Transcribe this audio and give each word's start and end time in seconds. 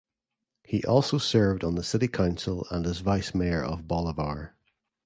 He 0.63 0.83
also 0.83 1.19
served 1.19 1.63
on 1.63 1.75
the 1.75 1.83
city 1.83 2.07
council 2.07 2.65
and 2.71 2.87
as 2.87 3.01
Vice 3.01 3.35
Mayor 3.35 3.63
of 3.63 3.87
Bolivar. 3.87 4.55